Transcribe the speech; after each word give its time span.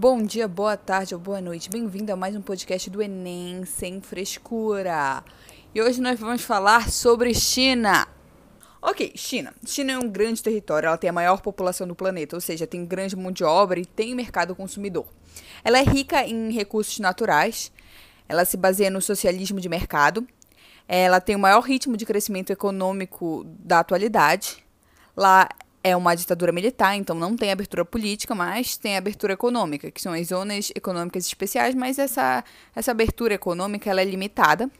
Bom 0.00 0.22
dia, 0.22 0.46
boa 0.46 0.76
tarde 0.76 1.12
ou 1.12 1.20
boa 1.20 1.40
noite. 1.40 1.68
Bem-vindo 1.68 2.12
a 2.12 2.14
mais 2.14 2.36
um 2.36 2.40
podcast 2.40 2.88
do 2.88 3.02
Enem 3.02 3.64
sem 3.64 4.00
frescura. 4.00 5.24
E 5.74 5.82
hoje 5.82 6.00
nós 6.00 6.20
vamos 6.20 6.42
falar 6.42 6.88
sobre 6.88 7.34
China. 7.34 8.06
Ok, 8.80 9.10
China. 9.16 9.52
China 9.66 9.94
é 9.94 9.98
um 9.98 10.08
grande 10.08 10.40
território, 10.40 10.86
ela 10.86 10.96
tem 10.96 11.10
a 11.10 11.12
maior 11.12 11.40
população 11.40 11.84
do 11.84 11.96
planeta, 11.96 12.36
ou 12.36 12.40
seja, 12.40 12.64
tem 12.64 12.86
grande 12.86 13.16
mão 13.16 13.32
de 13.32 13.42
obra 13.42 13.80
e 13.80 13.84
tem 13.84 14.14
mercado 14.14 14.54
consumidor. 14.54 15.04
Ela 15.64 15.80
é 15.80 15.82
rica 15.82 16.24
em 16.24 16.52
recursos 16.52 17.00
naturais, 17.00 17.72
ela 18.28 18.44
se 18.44 18.56
baseia 18.56 18.90
no 18.90 19.02
socialismo 19.02 19.58
de 19.58 19.68
mercado, 19.68 20.24
ela 20.86 21.20
tem 21.20 21.34
o 21.34 21.40
maior 21.40 21.62
ritmo 21.62 21.96
de 21.96 22.06
crescimento 22.06 22.52
econômico 22.52 23.44
da 23.58 23.80
atualidade. 23.80 24.64
Lá 25.16 25.48
é 25.82 25.96
uma 25.96 26.14
ditadura 26.14 26.52
militar, 26.52 26.96
então 26.96 27.14
não 27.14 27.36
tem 27.36 27.52
abertura 27.52 27.84
política, 27.84 28.34
mas 28.34 28.76
tem 28.76 28.96
abertura 28.96 29.34
econômica, 29.34 29.90
que 29.90 30.00
são 30.00 30.12
as 30.12 30.28
zonas 30.28 30.72
econômicas 30.74 31.26
especiais, 31.26 31.74
mas 31.74 31.98
essa, 31.98 32.44
essa 32.74 32.90
abertura 32.90 33.34
econômica 33.34 33.88
ela 33.88 34.00
é 34.00 34.04
limitada. 34.04 34.70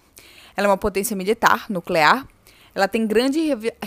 Ela 0.56 0.66
é 0.66 0.70
uma 0.70 0.76
potência 0.76 1.16
militar, 1.16 1.66
nuclear. 1.70 2.26
Ela 2.74 2.88
tem 2.88 3.06
grande 3.06 3.40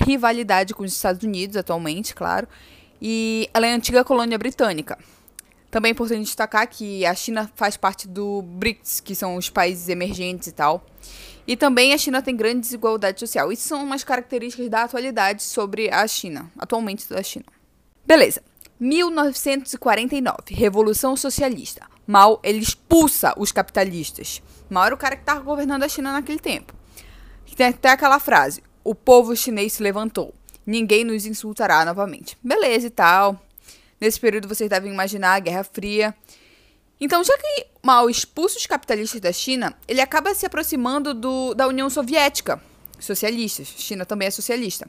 rivalidade 0.06 0.74
com 0.74 0.84
os 0.84 0.94
Estados 0.94 1.22
Unidos 1.24 1.58
atualmente, 1.58 2.16
claro. 2.16 2.48
E 3.02 3.50
ela 3.54 3.68
é 3.68 3.74
antiga 3.74 4.04
colônia 4.04 4.38
britânica. 4.38 4.98
Também 5.70 5.90
é 5.90 5.94
importante 5.94 6.26
destacar 6.26 6.68
que 6.68 7.06
a 7.06 7.16
China 7.16 7.50
faz 7.56 7.78
parte 7.78 8.08
do 8.08 8.42
BRICS, 8.42 9.00
que 9.00 9.16
são 9.16 9.36
os 9.36 9.50
países 9.50 9.88
emergentes 9.90 10.48
e 10.48 10.52
tal. 10.52 10.86
E 11.48 11.56
também 11.56 11.94
a 11.94 11.98
China 11.98 12.22
tem 12.22 12.36
grande 12.36 12.62
desigualdade 12.62 13.20
social. 13.20 13.52
Isso 13.52 13.68
são 13.68 13.84
umas 13.84 14.04
características 14.04 14.70
da 14.70 14.84
atualidade 14.84 15.44
sobre 15.44 15.90
a 15.90 16.08
China, 16.08 16.52
atualmente 16.58 17.10
da 17.10 17.22
China. 17.24 17.46
Beleza. 18.06 18.42
1949, 18.80 20.54
Revolução 20.56 21.16
Socialista. 21.16 21.86
Mao, 22.08 22.40
ele 22.44 22.58
expulsa 22.58 23.34
os 23.38 23.52
capitalistas. 23.52 24.42
Mao 24.70 24.86
era 24.86 24.96
o 24.96 24.98
cara 24.98 25.16
que 25.16 25.22
estava 25.22 25.40
governando 25.40 25.84
a 25.84 25.90
China 25.90 26.12
naquele 26.12 26.40
tempo. 26.40 26.74
Tem 27.56 27.68
até 27.68 27.90
aquela 27.90 28.20
frase: 28.20 28.64
o 28.84 28.96
povo 28.96 29.36
chinês 29.36 29.74
se 29.74 29.84
levantou. 29.84 30.34
Ninguém 30.66 31.04
nos 31.04 31.26
insultará 31.26 31.86
novamente. 31.86 32.38
Beleza 32.44 32.88
e 32.88 32.90
tal. 32.90 33.40
Nesse 34.00 34.20
período 34.20 34.48
vocês 34.48 34.70
devem 34.70 34.92
imaginar 34.92 35.36
a 35.36 35.40
Guerra 35.40 35.64
Fria. 35.64 36.16
Então, 37.02 37.24
já 37.24 37.36
que 37.36 37.66
Mao 37.82 38.12
expulsa 38.12 38.60
os 38.60 38.68
capitalistas 38.68 39.20
da 39.20 39.34
China, 39.34 39.76
ele 39.88 40.00
acaba 40.00 40.36
se 40.36 40.46
aproximando 40.46 41.16
do, 41.16 41.56
da 41.56 41.68
União 41.68 41.90
Soviética, 41.90 42.62
socialistas. 43.00 43.74
China 43.76 44.06
também 44.06 44.28
é 44.28 44.32
socialista. 44.32 44.88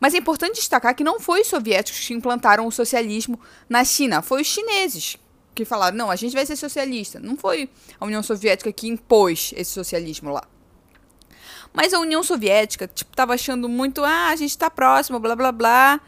Mas 0.00 0.12
é 0.12 0.18
importante 0.18 0.56
destacar 0.56 0.92
que 0.96 1.04
não 1.04 1.20
foi 1.20 1.42
os 1.42 1.46
soviéticos 1.46 2.04
que 2.04 2.14
implantaram 2.14 2.66
o 2.66 2.72
socialismo 2.72 3.38
na 3.68 3.84
China, 3.84 4.20
foi 4.20 4.42
os 4.42 4.48
chineses 4.48 5.16
que 5.54 5.64
falaram: 5.64 5.96
não, 5.96 6.10
a 6.10 6.16
gente 6.16 6.34
vai 6.34 6.44
ser 6.44 6.56
socialista. 6.56 7.20
Não 7.20 7.36
foi 7.36 7.70
a 8.00 8.04
União 8.04 8.24
Soviética 8.24 8.72
que 8.72 8.88
impôs 8.88 9.52
esse 9.56 9.70
socialismo 9.70 10.32
lá. 10.32 10.42
Mas 11.72 11.94
a 11.94 12.00
União 12.00 12.24
Soviética, 12.24 12.88
tipo, 12.88 13.10
achando 13.30 13.68
muito, 13.68 14.04
ah, 14.04 14.28
a 14.28 14.36
gente 14.36 14.58
tá 14.58 14.68
próximo, 14.68 15.20
blá 15.20 15.36
blá 15.36 15.52
blá. 15.52 16.00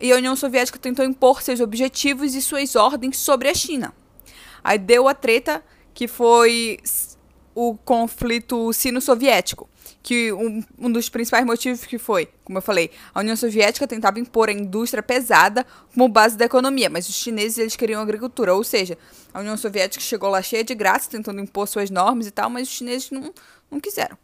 E 0.00 0.10
a 0.12 0.16
União 0.16 0.34
Soviética 0.34 0.78
tentou 0.78 1.04
impor 1.04 1.42
seus 1.42 1.60
objetivos 1.60 2.34
e 2.34 2.40
suas 2.40 2.74
ordens 2.74 3.18
sobre 3.18 3.48
a 3.48 3.54
China. 3.54 3.92
Aí 4.68 4.76
deu 4.76 5.08
a 5.08 5.14
treta 5.14 5.64
que 5.94 6.06
foi 6.06 6.78
o 7.54 7.74
conflito 7.86 8.70
sino-soviético. 8.74 9.66
Que 10.02 10.30
um, 10.30 10.62
um, 10.78 10.92
dos 10.92 11.08
principais 11.08 11.46
motivos 11.46 11.86
que 11.86 11.96
foi, 11.96 12.28
como 12.44 12.58
eu 12.58 12.62
falei, 12.62 12.90
a 13.14 13.20
União 13.20 13.34
Soviética 13.34 13.86
tentava 13.86 14.20
impor 14.20 14.50
a 14.50 14.52
indústria 14.52 15.02
pesada 15.02 15.64
como 15.94 16.06
base 16.06 16.36
da 16.36 16.44
economia, 16.44 16.90
mas 16.90 17.08
os 17.08 17.14
chineses 17.14 17.56
eles 17.56 17.76
queriam 17.76 18.02
agricultura, 18.02 18.54
ou 18.54 18.62
seja, 18.62 18.98
a 19.32 19.40
União 19.40 19.56
Soviética 19.56 20.04
chegou 20.04 20.28
lá 20.28 20.42
cheia 20.42 20.62
de 20.62 20.74
graça, 20.74 21.08
tentando 21.08 21.40
impor 21.40 21.66
suas 21.66 21.88
normas 21.88 22.26
e 22.26 22.30
tal, 22.30 22.50
mas 22.50 22.68
os 22.68 22.74
chineses 22.74 23.10
não, 23.10 23.32
não 23.70 23.80
quiseram. 23.80 24.18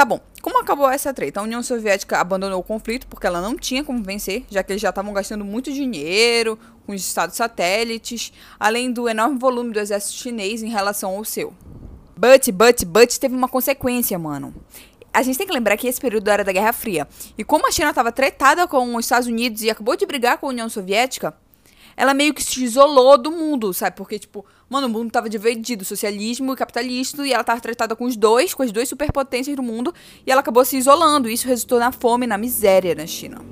Tá 0.00 0.04
bom, 0.06 0.18
como 0.40 0.58
acabou 0.58 0.88
essa 0.88 1.12
treta? 1.12 1.40
A 1.40 1.42
União 1.42 1.62
Soviética 1.62 2.18
abandonou 2.18 2.58
o 2.58 2.62
conflito 2.62 3.06
porque 3.06 3.26
ela 3.26 3.38
não 3.38 3.54
tinha 3.54 3.84
como 3.84 4.02
vencer, 4.02 4.46
já 4.48 4.62
que 4.62 4.72
eles 4.72 4.80
já 4.80 4.88
estavam 4.88 5.12
gastando 5.12 5.44
muito 5.44 5.70
dinheiro 5.70 6.58
com 6.86 6.92
os 6.94 7.06
estados 7.06 7.36
satélites, 7.36 8.32
além 8.58 8.90
do 8.90 9.10
enorme 9.10 9.38
volume 9.38 9.74
do 9.74 9.78
exército 9.78 10.14
chinês 10.14 10.62
em 10.62 10.70
relação 10.70 11.18
ao 11.18 11.22
seu. 11.22 11.52
But, 12.16 12.50
but, 12.50 12.82
but 12.86 13.18
teve 13.18 13.34
uma 13.34 13.46
consequência, 13.46 14.18
mano. 14.18 14.54
A 15.12 15.22
gente 15.22 15.36
tem 15.36 15.46
que 15.46 15.52
lembrar 15.52 15.76
que 15.76 15.86
esse 15.86 16.00
período 16.00 16.30
era 16.30 16.42
da 16.42 16.50
Guerra 16.50 16.72
Fria. 16.72 17.06
E 17.36 17.44
como 17.44 17.68
a 17.68 17.70
China 17.70 17.90
estava 17.90 18.10
tretada 18.10 18.66
com 18.66 18.96
os 18.96 19.04
Estados 19.04 19.28
Unidos 19.28 19.60
e 19.60 19.68
acabou 19.68 19.96
de 19.96 20.06
brigar 20.06 20.38
com 20.38 20.46
a 20.46 20.48
União 20.48 20.70
Soviética, 20.70 21.36
ela 21.94 22.14
meio 22.14 22.32
que 22.32 22.42
se 22.42 22.64
isolou 22.64 23.18
do 23.18 23.30
mundo, 23.30 23.74
sabe? 23.74 23.96
Porque, 23.96 24.18
tipo, 24.18 24.46
mano, 24.70 24.86
o 24.86 24.90
mundo 24.90 25.10
tava 25.10 25.28
dividido, 25.28 25.84
socialismo 25.84 26.52
e 26.52 26.56
capitalismo, 26.56 27.26
e 27.26 27.32
ela 27.32 27.42
tava 27.42 27.60
tratada 27.60 27.96
com 27.96 28.04
os 28.04 28.16
dois, 28.16 28.54
com 28.54 28.62
as 28.62 28.70
duas 28.70 28.88
superpotências 28.88 29.56
do 29.56 29.62
mundo, 29.62 29.92
e 30.24 30.30
ela 30.30 30.40
acabou 30.40 30.64
se 30.64 30.76
isolando. 30.76 31.28
Isso 31.28 31.48
resultou 31.48 31.80
na 31.80 31.90
fome 31.90 32.24
e 32.24 32.28
na 32.28 32.38
miséria 32.38 32.94
na 32.94 33.06
China. 33.06 33.44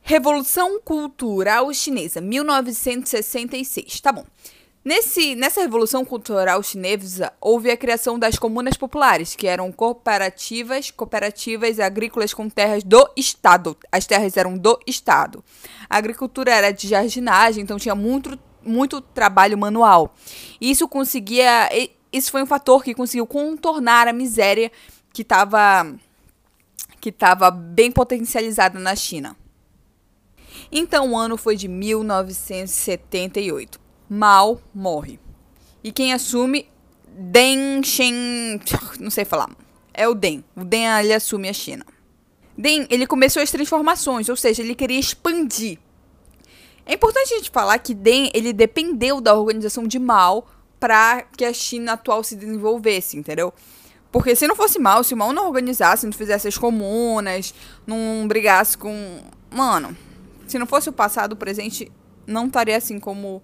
Revolução 0.00 0.80
Cultural 0.80 1.72
Chinesa, 1.74 2.20
1966. 2.20 4.00
Tá 4.00 4.12
bom. 4.12 4.24
Nesse, 4.84 5.36
nessa 5.36 5.60
Revolução 5.60 6.04
Cultural 6.04 6.60
Chinesa, 6.60 7.32
houve 7.40 7.70
a 7.70 7.76
criação 7.76 8.18
das 8.18 8.36
comunas 8.36 8.76
populares, 8.76 9.36
que 9.36 9.46
eram 9.46 9.70
cooperativas, 9.70 10.90
cooperativas 10.90 11.78
agrícolas 11.78 12.34
com 12.34 12.48
terras 12.48 12.82
do 12.82 13.08
Estado. 13.16 13.76
As 13.92 14.06
terras 14.06 14.36
eram 14.36 14.58
do 14.58 14.76
Estado. 14.84 15.44
A 15.88 15.98
agricultura 15.98 16.52
era 16.52 16.72
de 16.72 16.88
jardinagem, 16.88 17.62
então 17.62 17.78
tinha 17.78 17.94
muito, 17.94 18.36
muito 18.64 19.00
trabalho 19.00 19.58
manual. 19.58 20.14
Isso 20.60 20.86
conseguia. 20.88 21.68
Isso 22.12 22.30
foi 22.30 22.42
um 22.42 22.46
fator 22.46 22.84
que 22.84 22.94
conseguiu 22.94 23.26
contornar 23.26 24.06
a 24.08 24.12
miséria 24.12 24.70
que 25.12 25.22
estava 25.22 25.92
que 27.00 27.08
estava 27.08 27.50
bem 27.50 27.90
potencializada 27.90 28.78
na 28.78 28.94
China. 28.94 29.34
Então 30.70 31.12
o 31.12 31.16
ano 31.16 31.36
foi 31.36 31.56
de 31.56 31.66
1978. 31.66 33.80
Mao 34.08 34.62
morre. 34.74 35.18
E 35.82 35.90
quem 35.90 36.12
assume 36.12 36.68
Deng 37.08 37.82
Shen, 37.82 38.60
não 39.00 39.10
sei 39.10 39.24
falar. 39.24 39.50
É 39.92 40.08
o 40.08 40.14
Deng. 40.14 40.44
O 40.56 40.64
Deng 40.64 41.00
ele 41.00 41.12
assume 41.12 41.48
a 41.48 41.52
China. 41.52 41.84
Deng, 42.56 42.86
ele 42.88 43.06
começou 43.06 43.42
as 43.42 43.50
transformações, 43.50 44.28
ou 44.28 44.36
seja, 44.36 44.62
ele 44.62 44.74
queria 44.74 45.00
expandir. 45.00 45.78
É 46.84 46.94
importante 46.94 47.32
a 47.32 47.36
gente 47.36 47.50
falar 47.50 47.78
que 47.78 47.94
Deng, 47.94 48.30
ele 48.34 48.52
dependeu 48.52 49.20
da 49.20 49.34
organização 49.34 49.86
de 49.86 49.98
Mao 49.98 50.46
para 50.80 51.22
que 51.36 51.44
a 51.44 51.52
China 51.52 51.92
atual 51.92 52.24
se 52.24 52.34
desenvolvesse, 52.34 53.16
entendeu? 53.16 53.52
Porque 54.10 54.34
se 54.34 54.46
não 54.46 54.56
fosse 54.56 54.78
Mao, 54.78 55.02
se 55.02 55.14
Mao 55.14 55.32
não 55.32 55.46
organizasse, 55.46 56.06
não 56.06 56.12
fizesse 56.12 56.48
as 56.48 56.58
comunas, 56.58 57.54
não 57.86 58.26
brigasse 58.26 58.76
com, 58.76 59.20
mano, 59.50 59.96
se 60.46 60.58
não 60.58 60.66
fosse 60.66 60.88
o 60.88 60.92
passado, 60.92 61.32
o 61.32 61.36
presente 61.36 61.90
não 62.26 62.46
estaria 62.46 62.76
assim 62.76 62.98
como 62.98 63.42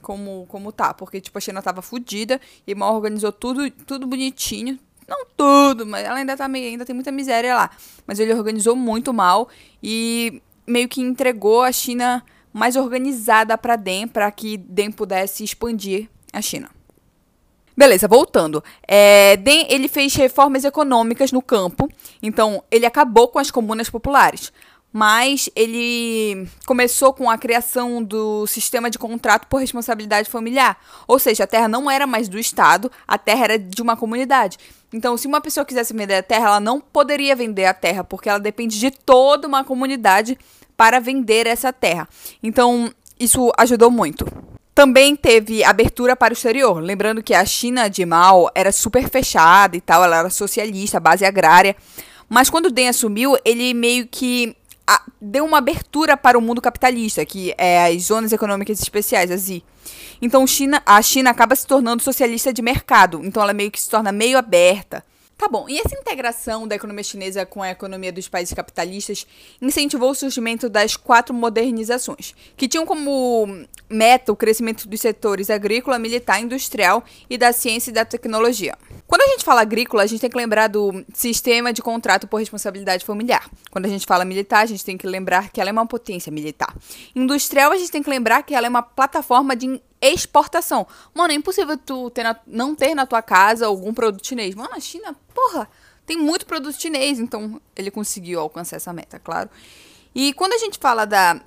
como, 0.00 0.46
como 0.48 0.72
tá. 0.72 0.92
Porque, 0.94 1.20
tipo, 1.20 1.36
a 1.38 1.40
China 1.40 1.62
tava 1.62 1.82
fodida 1.82 2.40
e 2.66 2.74
mal 2.74 2.94
organizou 2.94 3.32
tudo, 3.32 3.70
tudo 3.70 4.06
bonitinho. 4.06 4.78
Não 5.06 5.26
tudo, 5.36 5.86
mas 5.86 6.04
ela 6.04 6.16
ainda 6.16 6.36
tá 6.36 6.48
meio, 6.48 6.68
ainda 6.68 6.84
tem 6.84 6.94
muita 6.94 7.10
miséria 7.10 7.54
lá. 7.54 7.70
Mas 8.06 8.18
ele 8.18 8.32
organizou 8.32 8.76
muito 8.76 9.12
mal 9.12 9.48
e 9.82 10.40
meio 10.66 10.88
que 10.88 11.00
entregou 11.00 11.62
a 11.62 11.72
China 11.72 12.24
mais 12.52 12.76
organizada 12.76 13.56
para 13.56 13.76
Deng, 13.76 14.06
para 14.08 14.30
que 14.30 14.56
Deng 14.56 14.92
pudesse 14.92 15.44
expandir 15.44 16.08
a 16.32 16.40
China. 16.40 16.70
Beleza, 17.76 18.06
voltando. 18.06 18.62
É, 18.86 19.36
Deng, 19.36 19.66
ele 19.68 19.88
fez 19.88 20.14
reformas 20.14 20.64
econômicas 20.64 21.32
no 21.32 21.40
campo, 21.40 21.88
então 22.22 22.62
ele 22.70 22.84
acabou 22.84 23.28
com 23.28 23.38
as 23.38 23.50
comunas 23.50 23.88
populares 23.88 24.52
mas 24.92 25.48
ele 25.54 26.48
começou 26.66 27.12
com 27.12 27.30
a 27.30 27.38
criação 27.38 28.02
do 28.02 28.46
sistema 28.46 28.90
de 28.90 28.98
contrato 28.98 29.46
por 29.46 29.60
responsabilidade 29.60 30.28
familiar. 30.28 30.78
Ou 31.06 31.18
seja, 31.18 31.44
a 31.44 31.46
terra 31.46 31.68
não 31.68 31.90
era 31.90 32.06
mais 32.06 32.28
do 32.28 32.38
Estado, 32.38 32.90
a 33.06 33.16
terra 33.16 33.44
era 33.44 33.58
de 33.58 33.80
uma 33.80 33.96
comunidade. 33.96 34.58
Então, 34.92 35.16
se 35.16 35.28
uma 35.28 35.40
pessoa 35.40 35.64
quisesse 35.64 35.94
vender 35.94 36.16
a 36.16 36.22
terra, 36.22 36.46
ela 36.46 36.60
não 36.60 36.80
poderia 36.80 37.36
vender 37.36 37.66
a 37.66 37.74
terra, 37.74 38.02
porque 38.02 38.28
ela 38.28 38.40
depende 38.40 38.80
de 38.80 38.90
toda 38.90 39.46
uma 39.46 39.62
comunidade 39.62 40.36
para 40.80 40.98
vender 40.98 41.46
essa 41.46 41.74
terra. 41.74 42.08
Então, 42.42 42.90
isso 43.18 43.52
ajudou 43.58 43.90
muito. 43.90 44.26
Também 44.74 45.14
teve 45.14 45.62
abertura 45.62 46.16
para 46.16 46.32
o 46.32 46.34
exterior. 46.34 46.80
Lembrando 46.82 47.22
que 47.22 47.34
a 47.34 47.44
China 47.44 47.86
de 47.90 48.06
Mao 48.06 48.50
era 48.54 48.72
super 48.72 49.06
fechada 49.10 49.76
e 49.76 49.80
tal, 49.82 50.02
ela 50.02 50.20
era 50.20 50.30
socialista, 50.30 50.98
base 50.98 51.22
agrária. 51.22 51.76
Mas 52.30 52.48
quando 52.48 52.70
Deng 52.70 52.88
assumiu, 52.88 53.36
ele 53.44 53.74
meio 53.74 54.06
que 54.06 54.56
a, 54.86 55.02
deu 55.20 55.44
uma 55.44 55.58
abertura 55.58 56.16
para 56.16 56.38
o 56.38 56.40
mundo 56.40 56.62
capitalista, 56.62 57.26
que 57.26 57.52
é 57.58 57.84
as 57.84 58.04
zonas 58.04 58.32
econômicas 58.32 58.80
especiais, 58.80 59.30
as 59.30 59.50
I. 59.50 59.62
Então 60.22 60.46
China, 60.46 60.82
a 60.86 61.02
China 61.02 61.28
acaba 61.28 61.54
se 61.54 61.66
tornando 61.66 62.02
socialista 62.02 62.54
de 62.54 62.62
mercado. 62.62 63.20
Então 63.22 63.42
ela 63.42 63.52
meio 63.52 63.70
que 63.70 63.78
se 63.78 63.90
torna 63.90 64.12
meio 64.12 64.38
aberta. 64.38 65.04
Tá 65.40 65.48
bom, 65.48 65.64
e 65.70 65.78
essa 65.78 65.98
integração 65.98 66.68
da 66.68 66.74
economia 66.74 67.02
chinesa 67.02 67.46
com 67.46 67.62
a 67.62 67.70
economia 67.70 68.12
dos 68.12 68.28
países 68.28 68.52
capitalistas 68.52 69.26
incentivou 69.58 70.10
o 70.10 70.14
surgimento 70.14 70.68
das 70.68 70.96
quatro 70.98 71.34
modernizações, 71.34 72.34
que 72.58 72.68
tinham 72.68 72.84
como 72.84 73.48
meta 73.88 74.30
o 74.30 74.36
crescimento 74.36 74.86
dos 74.86 75.00
setores 75.00 75.48
agrícola, 75.48 75.98
militar, 75.98 76.42
industrial 76.42 77.02
e 77.30 77.38
da 77.38 77.54
ciência 77.54 77.90
e 77.90 77.94
da 77.94 78.04
tecnologia. 78.04 78.76
Quando 79.06 79.22
a 79.22 79.28
gente 79.28 79.42
fala 79.42 79.62
agrícola, 79.62 80.02
a 80.02 80.06
gente 80.06 80.20
tem 80.20 80.28
que 80.28 80.36
lembrar 80.36 80.68
do 80.68 81.02
sistema 81.14 81.72
de 81.72 81.80
contrato 81.80 82.28
por 82.28 82.36
responsabilidade 82.36 83.02
familiar. 83.02 83.50
Quando 83.70 83.86
a 83.86 83.88
gente 83.88 84.04
fala 84.04 84.26
militar, 84.26 84.60
a 84.60 84.66
gente 84.66 84.84
tem 84.84 84.98
que 84.98 85.06
lembrar 85.06 85.48
que 85.48 85.58
ela 85.58 85.70
é 85.70 85.72
uma 85.72 85.86
potência 85.86 86.30
militar. 86.30 86.76
Industrial, 87.16 87.72
a 87.72 87.78
gente 87.78 87.90
tem 87.90 88.02
que 88.02 88.10
lembrar 88.10 88.42
que 88.42 88.54
ela 88.54 88.66
é 88.66 88.70
uma 88.70 88.82
plataforma 88.82 89.56
de 89.56 89.80
exportação. 90.00 90.86
Mano, 91.14 91.32
é 91.32 91.36
impossível 91.36 91.76
tu 91.76 92.08
ter 92.10 92.22
na, 92.22 92.36
não 92.46 92.74
ter 92.74 92.94
na 92.94 93.06
tua 93.06 93.20
casa 93.20 93.66
algum 93.66 93.92
produto 93.92 94.26
chinês. 94.26 94.54
Mano, 94.54 94.70
a 94.72 94.80
China, 94.80 95.14
porra, 95.40 95.68
tem 96.04 96.18
muito 96.18 96.44
produto 96.44 96.80
chinês, 96.80 97.18
então 97.18 97.60
ele 97.74 97.90
conseguiu 97.90 98.40
alcançar 98.40 98.76
essa 98.76 98.92
meta, 98.92 99.18
claro. 99.18 99.48
E 100.14 100.32
quando 100.34 100.52
a 100.52 100.58
gente 100.58 100.78
fala 100.78 101.06
da 101.06 101.40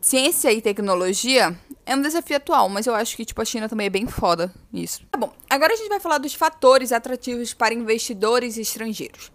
ciência 0.00 0.52
e 0.52 0.60
tecnologia, 0.60 1.56
é 1.86 1.94
um 1.94 2.02
desafio 2.02 2.36
atual, 2.36 2.68
mas 2.68 2.86
eu 2.86 2.94
acho 2.94 3.16
que 3.16 3.24
tipo 3.24 3.40
a 3.40 3.44
China 3.44 3.68
também 3.68 3.86
é 3.86 3.90
bem 3.90 4.06
foda 4.06 4.52
nisso. 4.72 5.02
Tá 5.10 5.18
bom, 5.18 5.32
agora 5.48 5.72
a 5.72 5.76
gente 5.76 5.88
vai 5.88 6.00
falar 6.00 6.18
dos 6.18 6.34
fatores 6.34 6.92
atrativos 6.92 7.54
para 7.54 7.72
investidores 7.72 8.58
estrangeiros. 8.58 9.32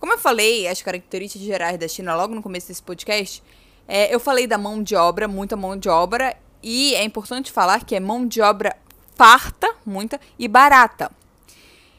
Como 0.00 0.12
eu 0.12 0.18
falei, 0.18 0.66
as 0.66 0.82
características 0.82 1.46
gerais 1.46 1.78
da 1.78 1.86
China 1.86 2.16
logo 2.16 2.34
no 2.34 2.42
começo 2.42 2.68
desse 2.68 2.82
podcast, 2.82 3.42
é, 3.86 4.12
eu 4.12 4.18
falei 4.18 4.46
da 4.46 4.58
mão 4.58 4.82
de 4.82 4.96
obra, 4.96 5.28
muita 5.28 5.56
mão 5.56 5.76
de 5.76 5.88
obra, 5.88 6.36
e 6.62 6.94
é 6.94 7.04
importante 7.04 7.52
falar 7.52 7.84
que 7.84 7.94
é 7.94 8.00
mão 8.00 8.26
de 8.26 8.40
obra 8.40 8.76
farta, 9.14 9.74
muita, 9.84 10.20
e 10.38 10.48
barata. 10.48 11.10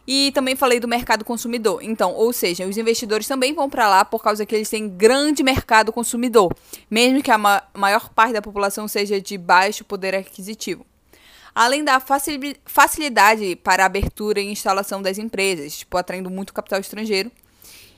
E 0.08 0.32
também 0.34 0.56
falei 0.56 0.80
do 0.80 0.88
mercado 0.88 1.26
consumidor. 1.26 1.82
Então, 1.82 2.14
ou 2.14 2.32
seja, 2.32 2.68
os 2.68 2.78
investidores 2.78 3.28
também 3.28 3.54
vão 3.54 3.70
para 3.70 3.88
lá 3.88 4.06
por 4.06 4.22
causa 4.22 4.46
que 4.46 4.54
eles 4.54 4.70
têm 4.70 4.88
grande 4.88 5.42
mercado 5.44 5.92
consumidor, 5.92 6.56
mesmo 6.90 7.24
que 7.24 7.32
a 7.32 7.38
ma 7.38 7.64
maior 7.74 8.10
parte 8.10 8.34
da 8.34 8.42
população 8.42 8.88
seja 8.88 9.20
de 9.20 9.38
baixo 9.38 9.84
poder 9.84 10.14
aquisitivo. 10.16 10.86
Além 11.56 11.84
da 11.84 12.02
facilidade 12.66 13.56
para 13.56 13.84
a 13.84 13.86
abertura 13.86 14.42
e 14.42 14.46
instalação 14.46 15.02
das 15.02 15.18
empresas, 15.18 15.78
tipo, 15.78 15.98
atraindo 15.98 16.30
muito 16.30 16.54
capital 16.54 16.80
estrangeiro. 16.82 17.32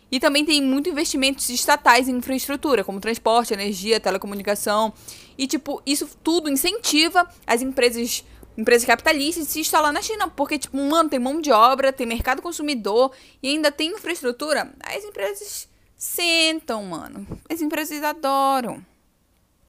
E 0.10 0.22
também 0.22 0.46
tem 0.46 0.62
muito 0.62 0.90
investimentos 0.90 1.50
estatais 1.50 2.08
em 2.08 2.16
infraestrutura, 2.16 2.82
como 2.82 3.02
transporte, 3.02 3.54
energia, 3.54 4.00
telecomunicação. 4.00 4.94
E, 5.38 5.48
tipo, 5.48 5.82
isso 5.86 6.08
tudo 6.24 6.50
incentiva 6.50 7.28
as 7.46 7.62
empresas, 7.62 8.24
empresas 8.58 8.86
capitalistas 8.86 9.48
a 9.48 9.50
se 9.50 9.60
instalar 9.60 9.94
na 9.94 10.02
China. 10.02 10.28
Porque, 10.28 10.58
tipo, 10.58 10.76
mano, 10.76 11.10
tem 11.10 11.20
mão 11.20 11.40
de 11.40 11.52
obra, 11.52 11.94
tem 11.94 12.08
mercado 12.08 12.42
consumidor 12.42 13.12
e 13.42 13.50
ainda 13.50 13.72
tem 13.72 13.92
infraestrutura. 13.92 14.74
As 14.80 15.04
empresas 15.04 15.70
sentam, 15.96 16.84
mano. 16.84 17.26
As 17.50 17.62
empresas 17.62 18.04
adoram. 18.04 18.84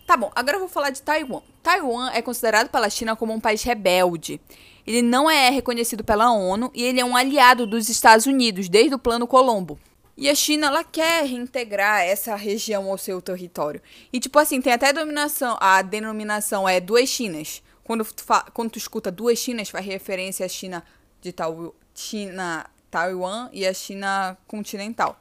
Tá 0.07 0.17
bom, 0.17 0.33
agora 0.35 0.57
eu 0.57 0.61
vou 0.61 0.69
falar 0.71 0.89
de 0.89 1.03
Taiwan. 1.03 1.43
Taiwan 1.63 2.11
é 2.15 2.23
considerado 2.23 2.71
pela 2.71 2.89
China 2.89 3.15
como 3.15 3.35
um 3.35 3.41
país 3.41 3.63
rebelde. 3.63 4.41
Ele 4.87 5.03
não 5.03 5.31
é 5.31 5.51
reconhecido 5.51 6.03
pela 6.03 6.33
ONU 6.33 6.71
e 6.75 6.83
ele 6.83 6.99
é 6.99 7.05
um 7.05 7.15
aliado 7.15 7.67
dos 7.67 7.91
Estados 7.91 8.25
Unidos 8.25 8.71
desde 8.71 8.95
o 8.95 8.99
Plano 8.99 9.27
Colombo. 9.27 9.79
E 10.17 10.31
a 10.31 10.35
China, 10.35 10.69
ela 10.69 10.83
quer 10.83 11.25
reintegrar 11.27 12.01
essa 12.01 12.35
região 12.35 12.91
ao 12.91 12.97
seu 12.97 13.21
território. 13.21 13.83
E, 14.13 14.19
tipo 14.19 14.39
assim, 14.39 14.61
tem 14.61 14.73
até 14.73 14.89
a 14.89 15.59
a 15.61 15.83
denominação 15.83 16.69
é 16.69 16.81
duas 16.81 17.09
Chinas. 17.09 17.63
Quando 17.89 18.05
tu, 18.05 18.23
quando 18.53 18.71
tu 18.71 18.77
escuta 18.77 19.11
duas 19.11 19.39
Chinas, 19.39 19.71
faz 19.71 19.87
referência 19.87 20.45
à 20.45 20.49
China 20.49 20.85
de 21.23 21.33
Tau, 21.33 21.75
China, 21.95 22.69
Taiwan 22.91 23.49
e 23.51 23.67
a 23.67 23.73
China 23.73 24.37
continental. 24.47 25.19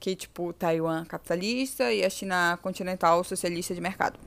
Que, 0.00 0.16
tipo, 0.16 0.52
Taiwan 0.52 1.04
capitalista 1.04 1.92
e 1.92 2.04
a 2.04 2.10
China 2.10 2.58
continental 2.60 3.22
socialista 3.22 3.72
de 3.72 3.80
mercado. 3.80 4.18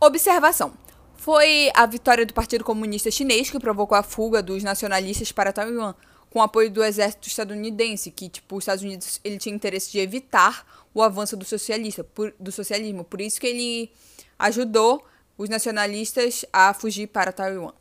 Observação. 0.00 0.72
Foi 1.16 1.70
a 1.74 1.84
vitória 1.84 2.24
do 2.24 2.32
Partido 2.32 2.64
Comunista 2.64 3.10
Chinês 3.10 3.50
que 3.50 3.60
provocou 3.60 3.98
a 3.98 4.02
fuga 4.02 4.42
dos 4.42 4.62
nacionalistas 4.62 5.30
para 5.32 5.52
Taiwan 5.52 5.94
com 6.30 6.40
apoio 6.40 6.70
do 6.70 6.82
exército 6.82 7.28
estadunidense, 7.28 8.10
que 8.10 8.30
tipo, 8.30 8.56
os 8.56 8.62
Estados 8.62 8.82
Unidos 8.82 9.20
ele 9.22 9.36
tinha 9.36 9.54
interesse 9.54 9.92
de 9.92 9.98
evitar 9.98 10.66
o 10.94 11.02
avanço 11.02 11.36
do 11.36 11.44
socialista, 11.44 12.02
por, 12.02 12.34
do 12.40 12.50
socialismo, 12.50 13.04
por 13.04 13.20
isso 13.20 13.38
que 13.38 13.48
ele 13.48 13.92
ajudou 14.38 15.04
os 15.36 15.48
nacionalistas 15.48 16.44
a 16.52 16.72
fugir 16.72 17.08
para 17.08 17.32
Taiwan. 17.32 17.72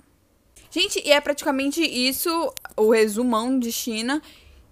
Gente, 0.69 1.01
e 1.05 1.11
é 1.11 1.21
praticamente 1.21 1.81
isso 1.81 2.51
o 2.75 2.91
resumão 2.91 3.59
de 3.59 3.71
China. 3.71 4.21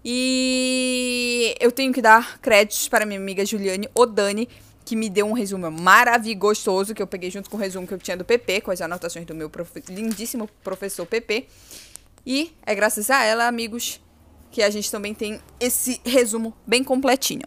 E 0.04 1.54
eu 1.60 1.70
tenho 1.70 1.92
que 1.92 2.02
dar 2.02 2.40
créditos 2.40 2.88
para 2.88 3.06
minha 3.06 3.20
amiga 3.20 3.46
Juliane 3.46 3.88
Odani, 3.94 4.48
que 4.84 4.96
me 4.96 5.08
deu 5.08 5.26
um 5.26 5.32
resumo 5.32 5.70
maravilhoso 5.70 6.92
que 6.92 7.00
eu 7.00 7.06
peguei 7.06 7.30
junto 7.30 7.48
com 7.48 7.56
o 7.56 7.60
resumo 7.60 7.86
que 7.86 7.94
eu 7.94 7.98
tinha 7.98 8.16
do 8.16 8.24
PP, 8.24 8.62
com 8.62 8.72
as 8.72 8.80
anotações 8.80 9.24
do 9.24 9.34
meu 9.34 9.48
prof... 9.48 9.70
lindíssimo 9.88 10.48
professor 10.64 11.06
PP. 11.06 11.46
E 12.26 12.52
é 12.66 12.74
graças 12.74 13.08
a 13.10 13.22
ela, 13.22 13.46
amigos, 13.46 14.00
que 14.50 14.60
a 14.60 14.70
gente 14.70 14.90
também 14.90 15.14
tem 15.14 15.40
esse 15.60 16.00
resumo 16.04 16.52
bem 16.66 16.82
completinho. 16.82 17.46